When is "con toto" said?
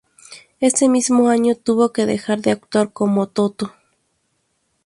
2.91-3.71